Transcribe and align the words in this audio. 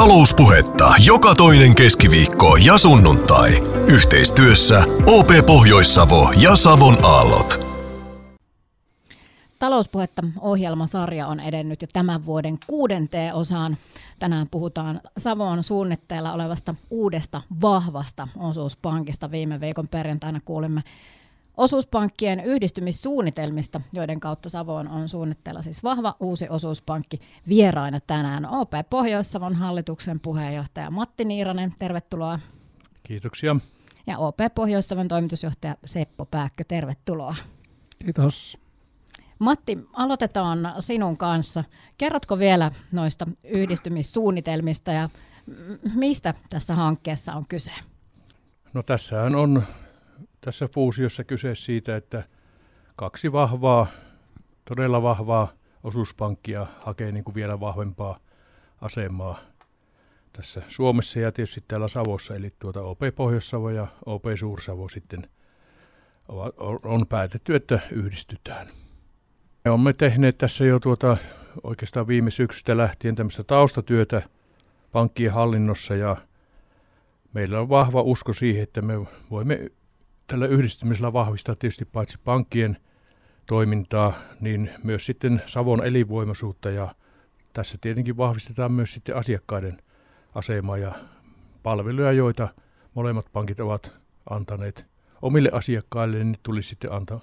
Talouspuhetta 0.00 0.94
joka 1.06 1.34
toinen 1.34 1.74
keskiviikko 1.74 2.56
ja 2.56 2.78
sunnuntai. 2.78 3.50
Yhteistyössä 3.88 4.84
OP 5.06 5.28
Pohjois-Savo 5.46 6.32
ja 6.42 6.56
Savon 6.56 6.98
Aallot. 7.02 7.66
Talouspuhetta 9.58 10.22
ohjelmasarja 10.40 11.26
on 11.26 11.40
edennyt 11.40 11.82
jo 11.82 11.88
tämän 11.92 12.26
vuoden 12.26 12.58
kuudenteen 12.66 13.34
osaan. 13.34 13.76
Tänään 14.18 14.48
puhutaan 14.50 15.00
Savon 15.18 15.62
suunnitteilla 15.62 16.32
olevasta 16.32 16.74
uudesta 16.90 17.42
vahvasta 17.60 18.28
osuuspankista. 18.36 19.30
Viime 19.30 19.60
viikon 19.60 19.88
perjantaina 19.88 20.40
kuulimme 20.44 20.82
osuuspankkien 21.60 22.40
yhdistymissuunnitelmista, 22.40 23.80
joiden 23.92 24.20
kautta 24.20 24.48
Savoon 24.48 24.88
on 24.88 25.08
suunnitteilla 25.08 25.62
siis 25.62 25.82
vahva 25.82 26.16
uusi 26.20 26.48
osuuspankki. 26.48 27.20
Vieraina 27.48 28.00
tänään 28.00 28.46
OP 28.46 28.72
Pohjois-Savon 28.90 29.54
hallituksen 29.54 30.20
puheenjohtaja 30.20 30.90
Matti 30.90 31.24
Niiranen, 31.24 31.74
tervetuloa. 31.78 32.38
Kiitoksia. 33.02 33.56
Ja 34.06 34.18
OP 34.18 34.38
Pohjois-Savon 34.54 35.08
toimitusjohtaja 35.08 35.76
Seppo 35.84 36.24
Pääkkö, 36.24 36.64
tervetuloa. 36.64 37.34
Kiitos. 37.98 38.58
Matti, 39.38 39.78
aloitetaan 39.92 40.74
sinun 40.78 41.16
kanssa. 41.16 41.64
Kerrotko 41.98 42.38
vielä 42.38 42.70
noista 42.92 43.26
yhdistymissuunnitelmista 43.44 44.92
ja 44.92 45.08
mistä 45.94 46.34
tässä 46.50 46.74
hankkeessa 46.74 47.34
on 47.34 47.46
kyse? 47.48 47.72
No 48.74 48.82
tässähän 48.82 49.34
on 49.34 49.62
tässä 50.40 50.68
fuusiossa 50.74 51.24
kyse 51.24 51.54
siitä, 51.54 51.96
että 51.96 52.24
kaksi 52.96 53.32
vahvaa, 53.32 53.86
todella 54.64 55.02
vahvaa 55.02 55.48
osuuspankkia 55.82 56.66
hakee 56.80 57.12
niin 57.12 57.24
kuin 57.24 57.34
vielä 57.34 57.60
vahvempaa 57.60 58.18
asemaa 58.80 59.38
tässä 60.32 60.62
Suomessa 60.68 61.20
ja 61.20 61.32
tietysti 61.32 61.64
täällä 61.68 61.88
Savossa, 61.88 62.34
eli 62.34 62.54
tuota 62.58 62.82
OP 62.82 63.00
Pohjois-Savo 63.16 63.70
ja 63.70 63.86
OP 64.06 64.24
Suur-Savo 64.38 64.88
sitten 64.88 65.28
on 66.82 67.06
päätetty, 67.06 67.54
että 67.54 67.80
yhdistytään. 67.92 68.66
Me 69.64 69.70
olemme 69.70 69.92
tehneet 69.92 70.38
tässä 70.38 70.64
jo 70.64 70.80
tuota, 70.80 71.16
oikeastaan 71.62 72.06
viime 72.06 72.30
syksystä 72.30 72.76
lähtien 72.76 73.14
tämmöistä 73.14 73.44
taustatyötä 73.44 74.22
pankkien 74.92 75.32
hallinnossa 75.32 75.94
ja 75.94 76.16
meillä 77.32 77.60
on 77.60 77.68
vahva 77.68 78.02
usko 78.02 78.32
siihen, 78.32 78.62
että 78.62 78.82
me 78.82 78.94
voimme 79.30 79.70
tällä 80.30 80.46
yhdistymisellä 80.46 81.12
vahvistaa 81.12 81.54
tietysti 81.54 81.84
paitsi 81.84 82.18
pankkien 82.24 82.76
toimintaa, 83.46 84.12
niin 84.40 84.70
myös 84.82 85.06
sitten 85.06 85.42
Savon 85.46 85.86
elinvoimaisuutta 85.86 86.70
ja 86.70 86.94
tässä 87.52 87.78
tietenkin 87.80 88.16
vahvistetaan 88.16 88.72
myös 88.72 88.92
sitten 88.92 89.16
asiakkaiden 89.16 89.82
asemaa 90.34 90.78
ja 90.78 90.92
palveluja, 91.62 92.12
joita 92.12 92.48
molemmat 92.94 93.26
pankit 93.32 93.60
ovat 93.60 93.92
antaneet 94.30 94.86
omille 95.22 95.50
asiakkaille, 95.52 96.24
niin 96.24 96.36
tulisi 96.42 96.68
sitten 96.68 96.92
antaa, 96.92 97.20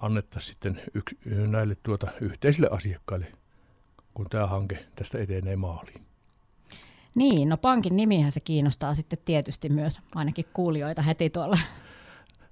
annetta 0.00 0.40
sitten 0.40 0.80
yks, 0.94 1.14
näille 1.46 1.76
tuota 1.82 2.08
yhteisille 2.20 2.68
asiakkaille, 2.70 3.32
kun 4.14 4.26
tämä 4.30 4.46
hanke 4.46 4.86
tästä 4.94 5.18
etenee 5.18 5.56
maaliin. 5.56 6.02
Niin, 7.14 7.48
no 7.48 7.56
pankin 7.56 7.96
nimihän 7.96 8.32
se 8.32 8.40
kiinnostaa 8.40 8.94
sitten 8.94 9.18
tietysti 9.24 9.68
myös 9.68 10.00
ainakin 10.14 10.46
kuulijoita 10.52 11.02
heti 11.02 11.30
tuolla 11.30 11.58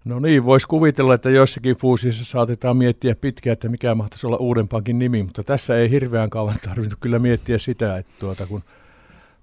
No 0.07 0.19
niin, 0.19 0.45
voisi 0.45 0.67
kuvitella, 0.67 1.15
että 1.15 1.31
jossakin 1.31 1.77
fuusiossa 1.77 2.25
saatetaan 2.25 2.77
miettiä 2.77 3.15
pitkään, 3.15 3.53
että 3.53 3.69
mikä 3.69 3.95
mahtaisi 3.95 4.27
olla 4.27 4.37
uuden 4.37 4.69
pankin 4.69 4.99
nimi, 4.99 5.23
mutta 5.23 5.45
tässä 5.45 5.79
ei 5.79 5.91
hirveän 5.91 6.31
kauan 6.31 6.55
tarvinnut 6.65 6.99
kyllä 7.01 7.19
miettiä 7.19 7.59
sitä, 7.59 7.97
että 7.97 8.13
tuota, 8.21 8.47
kun 8.47 8.63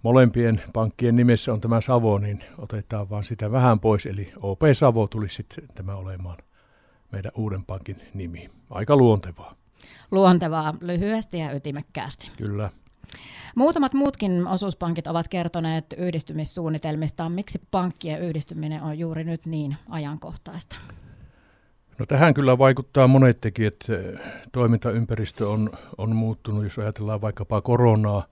molempien 0.03 0.61
pankkien 0.73 1.15
nimessä 1.15 1.53
on 1.53 1.61
tämä 1.61 1.81
Savo, 1.81 2.17
niin 2.17 2.39
otetaan 2.57 3.09
vaan 3.09 3.23
sitä 3.23 3.51
vähän 3.51 3.79
pois, 3.79 4.05
eli 4.05 4.33
OP 4.41 4.61
Savo 4.73 5.07
tulisi 5.07 5.35
sitten 5.35 5.67
tämä 5.75 5.95
olemaan 5.95 6.37
meidän 7.11 7.31
uuden 7.35 7.65
pankin 7.65 7.97
nimi. 8.13 8.49
Aika 8.69 8.95
luontevaa. 8.95 9.55
Luontevaa, 10.11 10.73
lyhyesti 10.81 11.37
ja 11.37 11.55
ytimekkäästi. 11.55 12.31
Kyllä. 12.37 12.69
Muutamat 13.55 13.93
muutkin 13.93 14.47
osuuspankit 14.47 15.07
ovat 15.07 15.27
kertoneet 15.27 15.85
yhdistymissuunnitelmistaan. 15.97 17.31
Miksi 17.31 17.61
pankkien 17.71 18.19
yhdistyminen 18.19 18.81
on 18.81 18.99
juuri 18.99 19.23
nyt 19.23 19.45
niin 19.45 19.77
ajankohtaista? 19.89 20.75
No 21.99 22.05
tähän 22.05 22.33
kyllä 22.33 22.57
vaikuttaa 22.57 23.07
monet 23.07 23.41
tekijät. 23.41 23.75
Toimintaympäristö 24.51 25.49
on, 25.49 25.69
on 25.97 26.15
muuttunut, 26.15 26.63
jos 26.63 26.79
ajatellaan 26.79 27.21
vaikkapa 27.21 27.61
koronaa, 27.61 28.25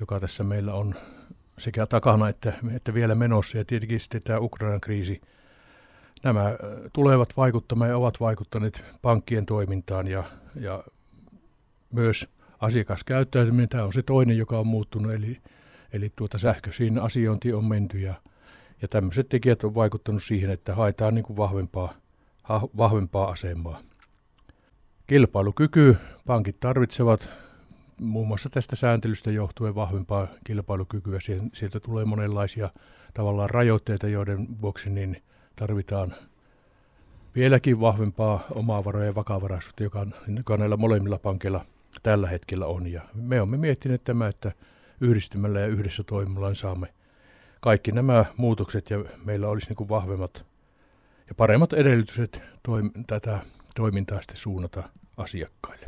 joka 0.00 0.20
tässä 0.20 0.44
meillä 0.44 0.74
on 0.74 0.94
sekä 1.58 1.86
takana 1.86 2.28
että, 2.28 2.52
että 2.76 2.94
vielä 2.94 3.14
menossa, 3.14 3.58
ja 3.58 3.64
tietenkin 3.64 4.00
sitten 4.00 4.22
tämä 4.22 4.38
Ukrainan 4.38 4.80
kriisi. 4.80 5.20
Nämä 6.22 6.44
tulevat 6.92 7.36
vaikuttamaan 7.36 7.90
ja 7.90 7.96
ovat 7.96 8.20
vaikuttaneet 8.20 8.84
pankkien 9.02 9.46
toimintaan 9.46 10.06
ja, 10.06 10.24
ja 10.60 10.84
myös 11.94 12.28
asiakaskäyttäytyminen, 12.64 13.68
tämä 13.68 13.84
on 13.84 13.92
se 13.92 14.02
toinen, 14.02 14.38
joka 14.38 14.58
on 14.58 14.66
muuttunut, 14.66 15.12
eli, 15.12 15.38
eli 15.92 16.12
tuota 16.16 16.38
sähköisiin 16.38 16.98
asiointi 16.98 17.52
on 17.52 17.64
menty 17.64 17.98
ja, 17.98 18.14
ja 18.82 18.88
tämmöiset 18.88 19.28
tekijät 19.28 19.64
on 19.64 19.74
vaikuttanut 19.74 20.22
siihen, 20.22 20.50
että 20.50 20.74
haetaan 20.74 21.14
niin 21.14 21.24
kuin 21.24 21.36
vahvempaa, 21.36 21.92
ha, 22.42 22.60
vahvempaa 22.76 23.30
asemaa. 23.30 23.80
Kilpailukyky, 25.06 25.96
pankit 26.26 26.60
tarvitsevat 26.60 27.30
muun 28.00 28.28
muassa 28.28 28.50
tästä 28.50 28.76
sääntelystä 28.76 29.30
johtuen 29.30 29.74
vahvempaa 29.74 30.28
kilpailukykyä. 30.44 31.18
Sieltä 31.52 31.80
tulee 31.80 32.04
monenlaisia 32.04 32.70
tavallaan 33.14 33.50
rajoitteita, 33.50 34.08
joiden 34.08 34.60
vuoksi 34.60 34.90
niin 34.90 35.22
tarvitaan 35.56 36.14
vieläkin 37.34 37.80
vahvempaa 37.80 38.40
omaa 38.50 38.84
varojen 38.84 39.14
vakavaraisuutta, 39.14 39.82
joka, 39.82 40.06
joka 40.36 40.56
näillä 40.56 40.76
molemmilla 40.76 41.18
pankeilla 41.18 41.64
tällä 42.02 42.28
hetkellä 42.28 42.66
on. 42.66 42.86
Ja 42.86 43.02
me 43.14 43.40
olemme 43.40 43.56
miettineet 43.56 44.04
tämä, 44.04 44.28
että 44.28 44.52
yhdistymällä 45.00 45.60
ja 45.60 45.66
yhdessä 45.66 46.04
toimimalla 46.04 46.48
niin 46.48 46.56
saamme 46.56 46.94
kaikki 47.60 47.92
nämä 47.92 48.24
muutokset 48.36 48.90
ja 48.90 49.04
meillä 49.24 49.48
olisi 49.48 49.68
niin 49.68 49.76
kuin 49.76 49.88
vahvemmat 49.88 50.46
ja 51.28 51.34
paremmat 51.34 51.72
edellytykset 51.72 52.42
toim- 52.68 53.04
tätä 53.06 53.38
toimintaa 53.74 54.20
sitten 54.20 54.36
suunnata 54.36 54.88
asiakkaille. 55.16 55.86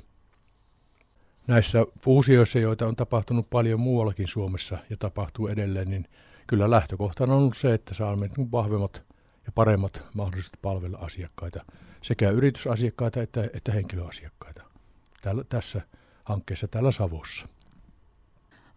Näissä 1.46 1.78
fuusioissa, 2.04 2.58
joita 2.58 2.86
on 2.86 2.96
tapahtunut 2.96 3.50
paljon 3.50 3.80
muuallakin 3.80 4.28
Suomessa 4.28 4.78
ja 4.90 4.96
tapahtuu 4.96 5.48
edelleen, 5.48 5.90
niin 5.90 6.08
kyllä 6.46 6.70
lähtökohtana 6.70 7.32
on 7.32 7.38
ollut 7.38 7.56
se, 7.56 7.74
että 7.74 7.94
saamme 7.94 8.30
niin 8.36 8.52
vahvemmat 8.52 9.02
ja 9.46 9.52
paremmat 9.54 10.02
mahdollisuudet 10.14 10.62
palvella 10.62 10.98
asiakkaita, 10.98 11.64
sekä 12.02 12.30
yritysasiakkaita 12.30 13.22
että, 13.22 13.48
että 13.52 13.72
henkilöasiakkaita. 13.72 14.65
Täällä, 15.26 15.44
tässä 15.48 15.80
hankkeessa 16.24 16.68
täällä 16.68 16.90
Savossa. 16.90 17.48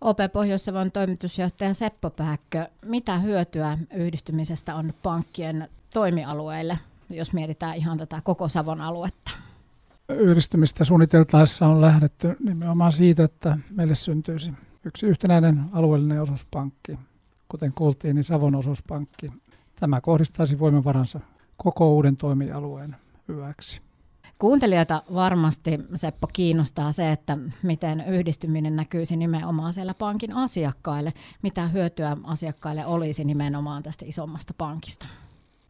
OP 0.02 0.18
Pohjois-Savon 0.34 0.92
toimitusjohtaja 0.92 1.74
Seppo 1.74 2.10
Pääkkö, 2.10 2.68
mitä 2.86 3.20
hyötyä 3.20 3.78
yhdistymisestä 3.94 4.76
on 4.76 4.94
pankkien 5.04 5.70
toimialueille, 5.94 6.80
jos 7.10 7.34
mietitään 7.34 7.76
ihan 7.76 7.98
tätä 7.98 8.22
koko 8.24 8.48
Savon 8.48 8.82
aluetta? 8.82 9.32
Yhdistymistä 10.10 10.84
suunniteltaessa 10.84 11.68
on 11.68 11.82
lähdetty 11.82 12.36
nimenomaan 12.40 12.92
siitä, 12.92 13.24
että 13.24 13.58
meille 13.72 13.96
syntyisi 13.96 14.52
yksi 14.86 15.06
yhtenäinen 15.06 15.64
alueellinen 15.74 16.22
osuuspankki. 16.22 17.00
Kuten 17.50 17.74
kuultiin, 17.74 18.16
niin 18.16 18.24
Savon 18.24 18.56
osuuspankki. 18.56 19.28
Tämä 19.80 20.02
kohdistaisi 20.02 20.60
voimavaransa 20.60 21.20
koko 21.58 21.94
uuden 21.96 22.18
toimialueen 22.18 22.96
hyväksi. 23.28 23.89
Kuuntelijoita 24.40 25.04
varmasti, 25.14 25.80
Seppo, 25.96 26.28
kiinnostaa 26.34 26.92
se, 26.92 27.12
että 27.12 27.38
miten 27.64 28.04
yhdistyminen 28.08 28.76
näkyisi 28.76 29.18
nimenomaan 29.18 29.74
siellä 29.74 29.94
pankin 29.94 30.34
asiakkaille. 30.34 31.14
Mitä 31.42 31.68
hyötyä 31.68 32.18
asiakkaille 32.24 32.86
olisi 32.86 33.24
nimenomaan 33.24 33.84
tästä 33.84 34.06
isommasta 34.08 34.54
pankista? 34.58 35.06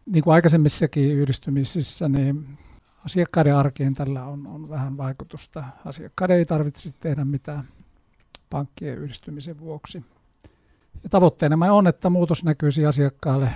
Niin 0.05 0.23
kuin 0.23 0.33
aikaisemmissakin 0.33 1.11
yhdistymisissä, 1.11 2.09
niin 2.09 2.57
asiakkaiden 3.05 3.55
arkeen 3.55 3.93
tällä 3.93 4.25
on, 4.25 4.47
on 4.47 4.69
vähän 4.69 4.97
vaikutusta. 4.97 5.63
Asiakkaiden 5.85 6.37
ei 6.37 6.45
tarvitse 6.45 6.91
tehdä 6.99 7.25
mitään 7.25 7.63
pankkien 8.49 8.97
yhdistymisen 8.97 9.59
vuoksi. 9.59 10.05
Ja 11.03 11.09
tavoitteena 11.09 11.73
on, 11.73 11.87
että 11.87 12.09
muutos 12.09 12.43
näkyisi 12.43 12.85
asiakkaalle 12.85 13.49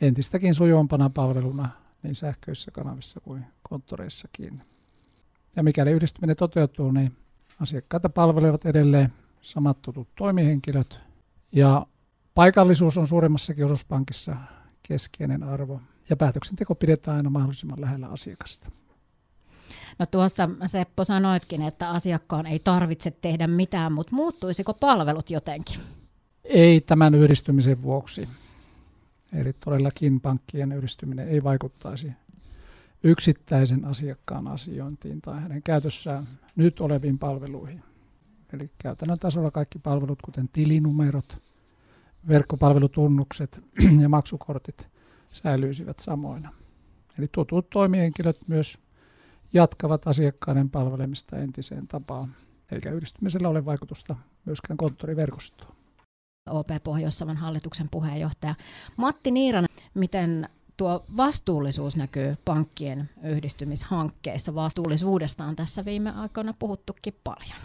entistäkin 0.00 0.54
sujuvampana 0.54 1.10
palveluna 1.10 1.83
niin 2.04 2.14
sähköisissä 2.14 2.70
kanavissa 2.70 3.20
kuin 3.20 3.44
konttoreissakin. 3.68 4.62
Ja 5.56 5.62
mikäli 5.62 5.90
yhdistyminen 5.90 6.36
toteutuu, 6.36 6.90
niin 6.90 7.16
asiakkaita 7.60 8.08
palvelevat 8.08 8.66
edelleen 8.66 9.12
samat 9.40 9.82
tutut 9.82 10.08
toimihenkilöt. 10.18 11.00
Ja 11.52 11.86
paikallisuus 12.34 12.98
on 12.98 13.06
suuremmassakin 13.06 13.64
osuuspankissa 13.64 14.36
keskeinen 14.88 15.42
arvo. 15.42 15.80
Ja 16.10 16.16
päätöksenteko 16.16 16.74
pidetään 16.74 17.16
aina 17.16 17.30
mahdollisimman 17.30 17.80
lähellä 17.80 18.08
asiakasta. 18.08 18.70
No 19.98 20.06
tuossa 20.06 20.50
Seppo 20.66 21.04
sanoitkin, 21.04 21.62
että 21.62 21.90
asiakkaan 21.90 22.46
ei 22.46 22.58
tarvitse 22.58 23.10
tehdä 23.10 23.46
mitään, 23.46 23.92
mutta 23.92 24.16
muuttuisiko 24.16 24.74
palvelut 24.74 25.30
jotenkin? 25.30 25.80
ei 26.44 26.80
tämän 26.80 27.14
yhdistymisen 27.14 27.82
vuoksi. 27.82 28.28
Eli 29.34 29.52
todellakin 29.52 30.20
pankkien 30.20 30.72
yhdistyminen 30.72 31.28
ei 31.28 31.44
vaikuttaisi 31.44 32.12
yksittäisen 33.02 33.84
asiakkaan 33.84 34.48
asiointiin 34.48 35.20
tai 35.20 35.40
hänen 35.40 35.62
käytössään 35.62 36.28
nyt 36.56 36.80
oleviin 36.80 37.18
palveluihin. 37.18 37.82
Eli 38.52 38.70
käytännön 38.78 39.18
tasolla 39.18 39.50
kaikki 39.50 39.78
palvelut, 39.78 40.22
kuten 40.22 40.48
tilinumerot, 40.48 41.42
verkkopalvelutunnukset 42.28 43.62
ja 44.02 44.08
maksukortit 44.08 44.88
säilyisivät 45.32 45.98
samoina. 45.98 46.52
Eli 47.18 47.26
tutut 47.32 47.70
toimihenkilöt 47.70 48.48
myös 48.48 48.78
jatkavat 49.52 50.06
asiakkaiden 50.06 50.70
palvelemista 50.70 51.38
entiseen 51.38 51.88
tapaan, 51.88 52.34
eikä 52.72 52.90
yhdistymisellä 52.90 53.48
ole 53.48 53.64
vaikutusta 53.64 54.16
myöskään 54.44 54.76
konttoriverkostoon. 54.76 55.73
OP 56.50 56.68
Pohjois-Savon 56.84 57.36
hallituksen 57.36 57.88
puheenjohtaja 57.90 58.54
Matti 58.96 59.30
Niiranen, 59.30 59.68
miten 59.94 60.48
tuo 60.76 61.04
vastuullisuus 61.16 61.96
näkyy 61.96 62.34
pankkien 62.44 63.10
yhdistymishankkeissa. 63.22 64.54
Vastuullisuudesta 64.54 65.44
on 65.44 65.56
tässä 65.56 65.84
viime 65.84 66.10
aikoina 66.10 66.54
puhuttukin 66.58 67.14
paljon. 67.24 67.58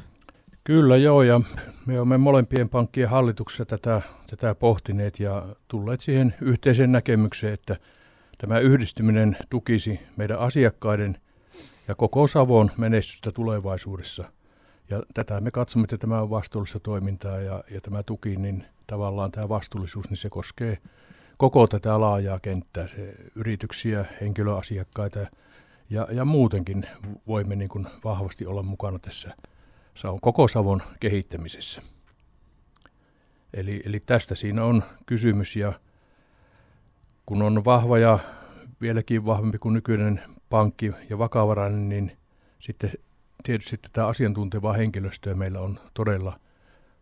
Kyllä 0.63 0.97
joo, 0.97 1.23
ja 1.23 1.41
me 1.85 1.97
olemme 1.99 2.17
molempien 2.17 2.69
pankkien 2.69 3.09
hallituksessa 3.09 3.65
tätä, 3.65 4.01
tätä 4.29 4.55
pohtineet 4.55 5.19
ja 5.19 5.45
tulleet 5.67 6.01
siihen 6.01 6.35
yhteiseen 6.41 6.91
näkemykseen, 6.91 7.53
että 7.53 7.75
tämä 8.37 8.59
yhdistyminen 8.59 9.37
tukisi 9.49 9.99
meidän 10.17 10.39
asiakkaiden 10.39 11.17
ja 11.87 11.95
koko 11.95 12.27
Savon 12.27 12.71
menestystä 12.77 13.31
tulevaisuudessa. 13.31 14.38
Ja 14.89 15.03
tätä 15.13 15.41
me 15.41 15.51
katsomme, 15.51 15.83
että 15.83 15.97
tämä 15.97 16.21
on 16.21 16.29
vastuullista 16.29 16.79
toimintaa 16.79 17.39
ja, 17.39 17.63
ja 17.71 17.81
tämä 17.81 18.03
tuki, 18.03 18.35
niin 18.35 18.65
tavallaan 18.87 19.31
tämä 19.31 19.49
vastuullisuus, 19.49 20.09
niin 20.09 20.17
se 20.17 20.29
koskee 20.29 20.77
koko 21.37 21.67
tätä 21.67 22.01
laajaa 22.01 22.39
kenttää, 22.39 22.87
se 22.87 23.15
yrityksiä, 23.35 24.05
henkilöasiakkaita 24.21 25.19
ja, 25.89 26.07
ja 26.11 26.25
muutenkin 26.25 26.85
voimme 27.27 27.55
niin 27.55 27.69
kuin 27.69 27.87
vahvasti 28.03 28.45
olla 28.45 28.63
mukana 28.63 28.99
tässä 28.99 29.35
koko 30.21 30.47
Savon 30.47 30.81
kehittämisessä. 30.99 31.81
Eli, 33.53 33.81
eli 33.85 33.99
tästä 33.99 34.35
siinä 34.35 34.63
on 34.63 34.83
kysymys 35.05 35.55
ja 35.55 35.73
kun 37.25 37.41
on 37.41 37.65
vahva 37.65 37.97
ja 37.97 38.19
vieläkin 38.81 39.25
vahvempi 39.25 39.57
kuin 39.57 39.73
nykyinen 39.73 40.21
pankki 40.49 40.91
ja 41.09 41.17
vakavarainen, 41.17 41.89
niin 41.89 42.17
sitten 42.59 42.91
tietysti 43.49 43.77
tätä 43.77 44.07
asiantuntevaa 44.07 44.73
henkilöstöä 44.73 45.33
meillä 45.33 45.59
on 45.59 45.79
todella 45.93 46.39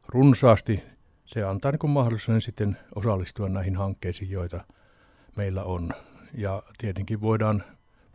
runsaasti. 0.07 0.83
Se 1.25 1.43
antaa 1.43 1.71
niin 1.71 1.89
mahdollisuuden 1.89 2.41
sitten 2.41 2.77
osallistua 2.95 3.49
näihin 3.49 3.75
hankkeisiin, 3.75 4.31
joita 4.31 4.63
meillä 5.35 5.63
on. 5.63 5.91
Ja 6.33 6.63
tietenkin 6.77 7.21
voidaan 7.21 7.63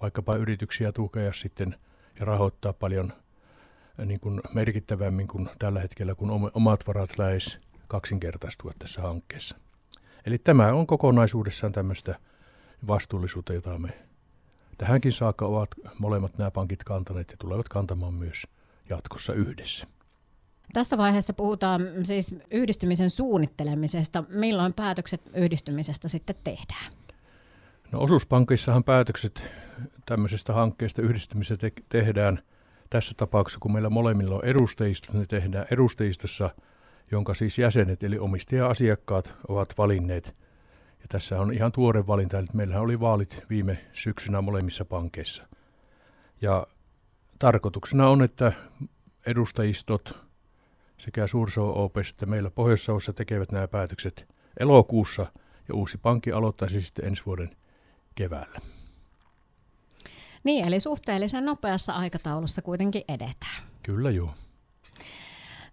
vaikkapa 0.03 0.37
yrityksiä 0.37 0.93
tukea 0.93 1.33
sitten 1.33 1.77
ja 2.21 2.25
rahoittaa 2.25 2.73
paljon 2.73 3.13
niin 4.05 4.21
kuin 4.21 4.41
merkittävämmin 4.55 5.29
kuin 5.29 5.49
tällä 5.59 5.81
hetkellä, 5.81 6.15
kun 6.15 6.51
omat 6.55 6.87
varat 6.87 7.19
lähes 7.19 7.59
kaksinkertaistuvat 7.89 8.79
tässä 8.79 9.03
hankkeessa. 9.03 9.57
Eli 10.27 10.39
tämä 10.39 10.73
on 10.73 10.87
kokonaisuudessaan 10.87 11.73
tämmöistä 11.73 12.15
vastuullisuutta, 12.87 13.53
jota 13.53 13.79
me 13.79 13.89
tähänkin 14.83 15.13
saakka 15.13 15.47
ovat 15.47 15.69
molemmat 15.99 16.39
nämä 16.39 16.51
pankit 16.51 16.85
kantaneet 16.85 17.31
ja 17.31 17.37
tulevat 17.37 17.69
kantamaan 17.69 18.15
myös 18.15 18.47
jatkossa 18.91 19.33
yhdessä. 19.33 19.87
Tässä 20.73 20.99
vaiheessa 20.99 21.33
puhutaan 21.33 21.83
siis 22.05 22.35
yhdistymisen 22.51 23.11
suunnittelemisesta. 23.11 24.25
Milloin 24.29 24.73
päätökset 24.73 25.31
yhdistymisestä 25.35 26.09
sitten 26.09 26.37
tehdään? 26.45 26.93
No 27.93 28.01
osuuspankissahan 28.01 28.85
päätökset 28.85 29.51
tämmöisestä 30.07 30.53
hankkeesta 30.53 31.03
yhdistymisestä 31.03 31.71
te- 31.71 31.83
tehdään 31.89 32.39
tässä 32.91 33.15
tapauksessa, 33.17 33.61
kun 33.61 33.73
meillä 33.73 33.91
molemmilla 33.91 34.35
on 34.35 34.45
edustajisto, 34.45 35.19
ne 35.19 35.27
tehdään 35.27 35.67
edustajistossa, 35.71 36.51
jonka 37.11 37.35
siis 37.35 37.59
jäsenet 37.59 38.03
eli 38.03 38.19
omistaja-asiakkaat 38.19 39.35
ovat 39.49 39.75
valinneet 39.79 40.35
ja 41.03 41.07
tässä 41.09 41.41
on 41.41 41.53
ihan 41.53 41.73
tuore 41.73 42.07
valinta, 42.07 42.39
eli 42.39 42.47
meillähän 42.55 42.83
oli 42.83 43.01
vaalit 43.01 43.43
viime 43.51 43.85
syksynä 43.93 44.41
molemmissa 44.41 44.85
pankeissa. 44.85 45.43
Ja 46.41 46.67
tarkoituksena 47.39 48.09
on, 48.09 48.23
että 48.23 48.53
edustajistot 49.27 50.19
sekä 50.99 51.27
Suurso 51.27 51.85
OP 51.85 51.97
että 51.99 52.27
meillä 52.27 52.51
pohjois 52.51 52.87
tekevät 53.15 53.53
nämä 53.53 53.69
päätökset 53.69 54.29
elokuussa 54.61 55.27
ja 55.69 55.75
uusi 55.75 55.99
pankki 55.99 56.33
aloittaisi 56.33 56.81
sitten 56.81 57.05
ensi 57.05 57.23
vuoden 57.27 57.57
keväällä. 58.15 58.61
Niin, 60.45 60.69
eli 60.69 60.81
suhteellisen 60.81 61.45
nopeassa 61.45 61.93
aikataulussa 61.93 62.63
kuitenkin 62.63 63.05
edetään. 63.09 63.63
Kyllä 63.83 64.11
joo. 64.11 64.35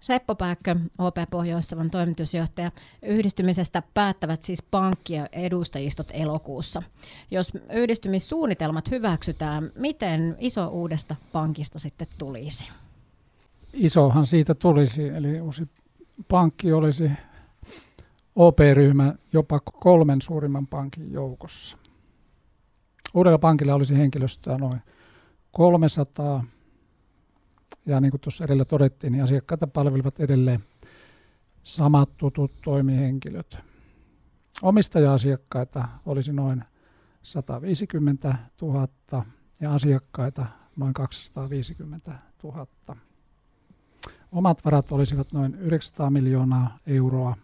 Seppo 0.09 0.35
Pääkkö, 0.35 0.75
OP 0.97 1.15
Pohjois-Savon 1.31 1.89
toimitusjohtaja. 1.91 2.71
Yhdistymisestä 3.03 3.83
päättävät 3.93 4.43
siis 4.43 4.63
pankki- 4.63 5.13
ja 5.13 5.27
edustajistot 5.31 6.07
elokuussa. 6.13 6.83
Jos 7.31 7.51
yhdistymissuunnitelmat 7.73 8.91
hyväksytään, 8.91 9.71
miten 9.75 10.35
iso 10.39 10.67
uudesta 10.67 11.15
pankista 11.31 11.79
sitten 11.79 12.07
tulisi? 12.17 12.69
Isohan 13.73 14.25
siitä 14.25 14.55
tulisi, 14.55 15.07
eli 15.07 15.41
uusi 15.41 15.69
pankki 16.27 16.73
olisi 16.73 17.11
OP-ryhmä 18.35 19.15
jopa 19.33 19.59
kolmen 19.59 20.21
suurimman 20.21 20.67
pankin 20.67 21.11
joukossa. 21.13 21.77
Uudella 23.13 23.37
pankilla 23.37 23.75
olisi 23.75 23.97
henkilöstöä 23.97 24.57
noin 24.57 24.81
300 25.51 26.43
ja 27.85 28.01
niin 28.01 28.11
kuin 28.11 28.21
tuossa 28.21 28.43
edellä 28.45 28.65
todettiin, 28.65 29.13
niin 29.13 29.23
asiakkaita 29.23 29.67
palvelevat 29.67 30.19
edelleen 30.19 30.63
samat 31.63 32.17
tutut 32.17 32.51
toimihenkilöt. 32.63 33.57
Omistaja-asiakkaita 34.61 35.87
olisi 36.05 36.33
noin 36.33 36.63
150 37.23 38.35
000 38.61 38.87
ja 39.61 39.73
asiakkaita 39.73 40.45
noin 40.75 40.93
250 40.93 42.15
000. 42.43 42.67
Omat 44.31 44.65
varat 44.65 44.91
olisivat 44.91 45.31
noin 45.31 45.55
900 45.55 46.09
miljoonaa 46.09 46.77
euroa. 46.87 47.37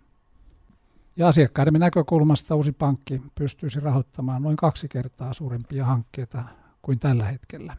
Ja 1.15 1.27
asiakkaiden 1.27 1.73
näkökulmasta 1.73 2.55
uusi 2.55 2.71
pankki 2.71 3.21
pystyisi 3.35 3.79
rahoittamaan 3.79 4.41
noin 4.41 4.55
kaksi 4.55 4.87
kertaa 4.87 5.33
suurempia 5.33 5.85
hankkeita 5.85 6.43
kuin 6.81 6.99
tällä 6.99 7.25
hetkellä. 7.25 7.77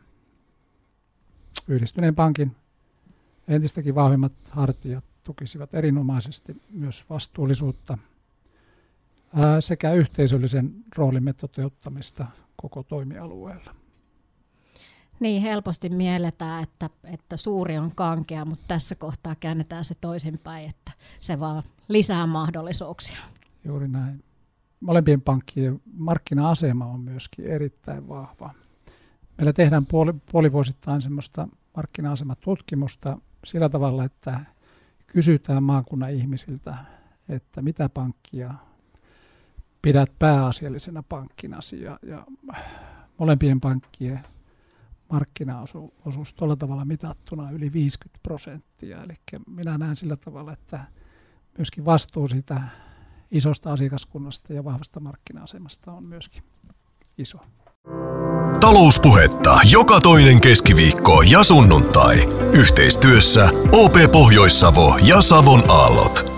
Yhdistyneen 1.68 2.14
pankin 2.14 2.56
entistäkin 3.49 3.94
vahvimmat 3.94 4.32
hartiat 4.50 5.04
tukisivat 5.25 5.75
erinomaisesti 5.75 6.62
myös 6.70 7.04
vastuullisuutta 7.11 7.99
sekä 9.61 9.92
yhteisöllisen 9.92 10.75
roolimme 10.96 11.32
toteuttamista 11.32 12.26
koko 12.56 12.82
toimialueella. 12.82 13.75
Niin, 15.20 15.42
helposti 15.42 15.88
mielletään, 15.88 16.62
että, 16.62 16.90
että 17.04 17.37
suuri 17.37 17.78
on 17.78 17.92
kankea, 17.94 18.44
mutta 18.44 18.64
tässä 18.68 18.94
kohtaa 18.94 19.35
käännetään 19.40 19.85
se 19.85 19.94
toisinpäin, 19.94 20.70
että 20.70 20.92
se 21.20 21.40
vaan 21.40 21.62
lisää 21.88 22.26
mahdollisuuksia. 22.26 23.18
Juuri 23.64 23.88
näin. 23.88 24.25
Molempien 24.80 25.20
pankkien 25.20 25.80
markkina-asema 25.92 26.87
on 26.87 27.00
myöskin 27.00 27.44
erittäin 27.44 28.08
vahva. 28.08 28.54
Meillä 29.38 29.52
tehdään 29.52 29.87
puoli, 29.87 30.12
puolivuosittain 30.33 31.02
semmoista 31.02 31.49
markkina-asematutkimusta 31.76 33.19
sillä 33.45 33.69
tavalla, 33.69 34.05
että 34.05 34.40
kysytään 35.07 35.62
maakunnan 35.62 36.11
ihmisiltä, 36.11 36.76
että 37.28 37.62
mitä 37.62 37.88
pankkia 37.88 38.55
pidät 39.83 40.12
pääasiallisena 40.19 41.02
pankkina 41.02 41.59
ja, 41.81 41.99
ja 42.02 42.26
molempien 43.19 43.61
pankkien 43.61 44.21
markkinaosuus 45.12 46.35
tuolla 46.37 46.57
tavalla 46.57 46.85
mitattuna 46.85 47.50
yli 47.50 47.73
50 47.73 48.21
prosenttia. 48.23 49.02
Eli 49.02 49.14
minä 49.47 49.78
näen 49.78 49.97
sillä 49.97 50.16
tavalla, 50.16 50.52
että 50.52 50.85
myöskin 51.59 51.85
vastuu 51.85 52.28
sitä 52.28 52.62
isosta 53.31 53.73
asiakaskunnasta 53.73 54.52
ja 54.52 54.64
vahvasta 54.64 55.00
markkina-asemasta 55.00 55.93
on 55.93 56.05
myöskin 56.05 56.43
iso. 57.19 57.38
Talouspuhetta 58.60 59.60
joka 59.70 60.00
toinen 60.00 60.40
keskiviikko 60.40 61.22
ja 61.22 61.44
sunnuntai. 61.44 62.28
Yhteistyössä 62.52 63.48
OP 63.72 63.96
Pohjois-Savo 64.12 64.98
ja 65.02 65.22
Savon 65.22 65.64
Aallot. 65.68 66.36